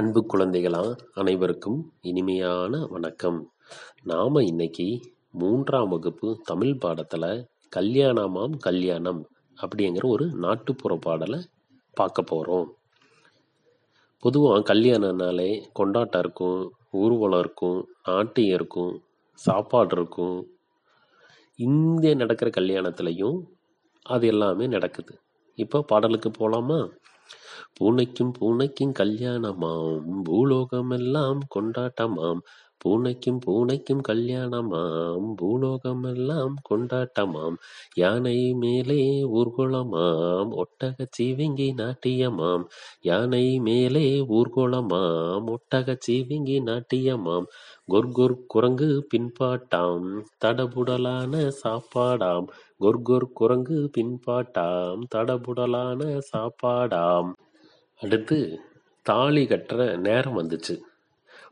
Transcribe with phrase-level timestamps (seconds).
[0.00, 0.82] அன்பு குழந்தைகளா
[1.14, 3.38] அனைவருக்கும் இனிமையான வணக்கம்.
[4.02, 4.86] நாம் இன்னைக்கு
[5.30, 9.20] மூன்றாம் வகுப்பு தமிழ் பாடத்தில் கல்யாணமாம் கல்யாணம்
[9.58, 11.40] அப்படிங்கிற ஒரு நாட்டுப்புற பாடலை
[11.96, 12.68] பார்க்க போகிறோம்
[14.22, 16.60] பொதுவாக கல்யாணம்னாலே கொண்டாட்டம் இருக்கும்
[16.90, 18.94] ஊர்வலம் இருக்கும் நாட்டியம் இருக்கும்
[19.38, 20.38] சாப்பாடு இருக்கும்.
[21.56, 23.38] இங்கே நடக்கிற கல்யாணத்துலையும்
[24.02, 25.14] அது எல்லாமே நடக்குது.
[25.54, 26.80] இப்போ பாடலுக்கு போகலாமா
[27.80, 30.00] பூனைக்கும் பூனைக்கும் கல்யாணமாம்.
[30.24, 32.40] பூலோகமெல்லாம் கொண்டாட்டமாம்.
[32.84, 35.34] பூனைக்கும் பூனைக்கும் கல்யாணமாம்.
[35.42, 37.54] பூலோகமெல்லாம் கொண்டாட்டமாம்.
[37.94, 42.64] யானை மேலே ஊர்வலமாம் ஒட்டக சீவிங்கி நாட்டியமாம்.
[43.00, 47.44] யானை மேலே ஊர்வலமாம் ஒட்டக சீவிங்கி நாட்டியமாம்.
[47.88, 50.24] கொர்கொர் குரங்கு பின்பாட்டாம்.
[50.44, 52.46] தடபுடலான சாப்பாடாம்.
[52.80, 55.00] கொர்கொர் குரங்கு பின்பாட்டாம்.
[55.14, 57.32] தடபுடலான சாப்பாடாம்.
[58.00, 58.60] அடுத்து
[59.02, 60.78] தாலி கட்டுற நேரம் வந்துச்சு.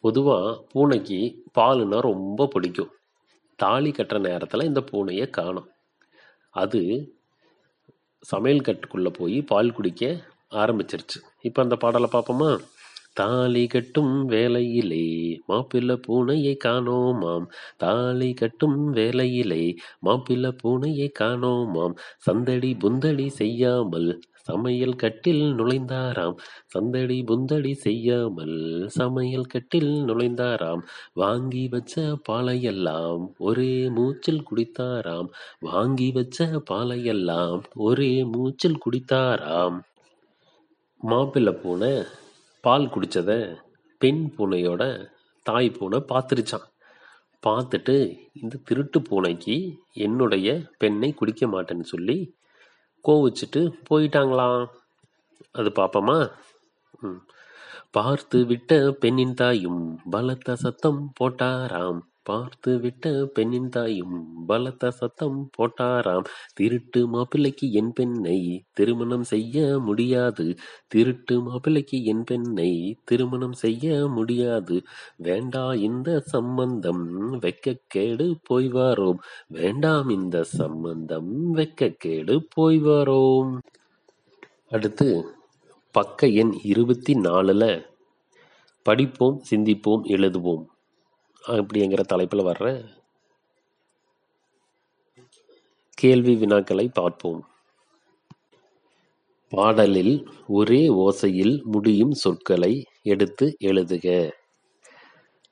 [0.00, 2.90] பொதுவாக பூனைக்கு பாலுனா ரொம்ப பிடிக்கும்.
[3.56, 5.68] தாலி கட்டுற நேரத்தில் இந்த பூனையை காணும்.
[6.50, 7.12] அது
[8.20, 11.18] சமையல் கட்டுக்குள்ளே போய் பால் குடிக்க ஆரம்பிச்சிருச்சு.
[11.40, 12.60] இப்போ அந்த பாடலை பார்ப்போமா?
[13.12, 17.46] தாலி கட்டும் வேலையிலே மாப்பிள்ளை பூனையை காணோமாம்.
[17.76, 21.94] தாலி கட்டும் வேலையிலே மாப்பிள்ளை பூனையை காணோமாம்.
[22.16, 26.36] சந்தடி புந்தடி செய்யாமல் சமையல் கட்டில் நுழைந்தாராம்.
[26.66, 30.82] சந்தடி புந்தடி செய்யாமல் சமையல் கட்டில் நுழைந்தாராம்.
[31.12, 35.28] வாங்கி வச்ச பாலையெல்லாம் ஒரே மூச்சில் குடித்தாராம்.
[35.60, 39.78] வாங்கி வச்ச பாலையெல்லாம் ஒரே மூச்சில் குடித்தாராம்.
[41.02, 42.02] மாப்பிள்ளை பூனை
[42.60, 43.56] பால் குடித்ததை
[43.98, 45.10] பெண் பூனையோட
[45.46, 46.66] தாய் பூனை பார்த்துருச்சான்
[47.42, 47.94] பார்த்துட்டு
[48.32, 49.56] இந்த திருட்டு பூனைக்கு
[49.98, 52.16] என்னுடைய பெண்ணை குடிக்க மாட்டேன்னு சொல்லி
[53.04, 54.64] கோவிச்சிட்டு போயிட்டாங்களாம்.
[55.52, 56.18] அது பார்ப்போமா
[57.02, 57.20] ம்.
[57.90, 62.00] பார்த்து விட்ட பெண்ணின் தாயும் பலத்த சத்தம் போட்டாராம்.
[62.22, 63.04] பார்த்து விட்ட
[63.34, 66.26] பெண்ணின் தாயும் பலத்த சத்தம் போட்டாராம்.
[66.54, 68.38] திருட்டு மாப்பிள்ளைக்கு என் பெண்ணை
[68.72, 70.46] திருமணம் செய்ய முடியாது.
[70.88, 72.70] திருட்டு மாப்பிள்ளைக்கு என் பெண்ணை
[73.04, 74.76] திருமணம் செய்ய முடியாது.
[75.16, 77.04] வேண்டா இந்த சம்பந்தம்
[77.40, 83.52] வெக்கக்கேடு போய் வாரோம் வேண்டாம் இந்த சம்பந்தம் வெக்கக்கேடு போய் வாரோம்
[84.68, 85.08] அடுத்து
[85.94, 87.64] பக்க எண் இருபத்தி நாலுல
[88.86, 90.64] படிப்போம் சிந்திப்போம் எழுதுவோம்.
[91.44, 92.66] அப்படிங்கிற தலைப்பில் வர்ற
[95.94, 97.40] கேள்வி வினாக்களை பார்ப்போம்.
[99.52, 100.14] பாடலில்
[100.46, 104.06] ஒரே ஓசையில் முடியும் சொற்களை எடுத்து எழுதுக.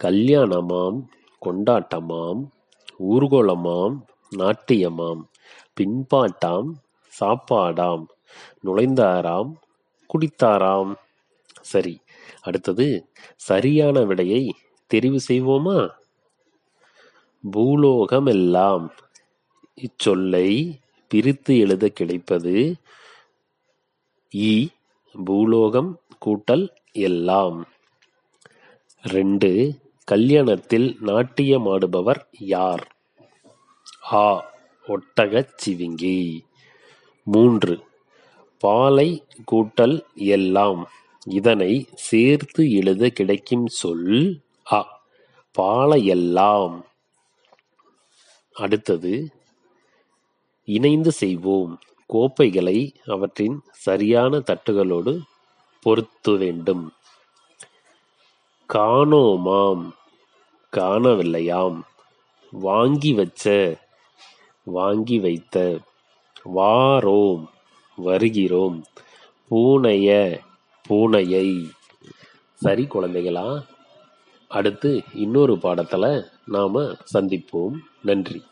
[0.00, 0.98] கல்யாணமாம்
[1.42, 2.40] கொண்டாட்டமாம்
[3.10, 3.96] ஊர்கோலமாம்
[4.36, 5.22] நாட்டியமாம்
[5.80, 6.70] பின்பாட்டாம்
[7.20, 8.04] சாப்பாடாம்
[8.64, 9.52] நுழைந்தாராம்
[10.10, 10.92] குடித்தாராம்.
[11.60, 12.00] சரி
[12.42, 12.86] அடுத்தது
[13.36, 14.42] சரியான விடையை
[14.94, 15.90] தெரிவு செய்வோமா?
[17.52, 18.88] பூலோகமெல்லாம்
[19.74, 22.74] இச்சொல்லை பிரித்து எழுத கிடைப்பது
[24.34, 24.68] இ
[25.24, 27.68] பூலோகம் கூட்டல் எல்லாம்.
[29.02, 29.78] ரெண்டு
[30.10, 32.96] கல்யாணத்தில் நாட்டியமாடுபவர் யார்?
[34.12, 34.54] ஆ
[34.88, 36.40] ஒட்டகச் சிவிங்கி.
[37.22, 37.80] மூன்று
[38.58, 40.88] பாலை கூட்டல் எல்லாம்.
[41.26, 44.80] இதனை சேர்த்து எழுத கிடைக்கும் சொல் அ
[45.58, 46.74] பாலையெல்லாம்.
[48.56, 49.12] அடுத்தது
[50.68, 51.78] இணைந்து செய்வோம்.
[52.10, 55.20] கோப்பைகளை அவற்றின் சரியான தட்டுகளோடு
[55.82, 56.92] பொருத்த வேண்டும்.
[58.70, 59.84] காணோமாம்
[60.72, 61.78] காணவில்லையாம்.
[62.52, 63.44] வாங்கி வச்ச
[64.66, 65.56] வாங்கி வைத்த
[66.54, 67.44] வாரோம்
[67.98, 68.84] வருகிறோம்.
[69.50, 70.08] பூனைய
[70.84, 71.48] பூனையை.
[72.54, 73.48] சரி குழந்தைகளா
[74.52, 76.74] அடுத்து இன்னொரு பாடத்தில் நாம்
[77.14, 77.76] சந்திப்போம்.
[78.02, 78.42] நன்றி.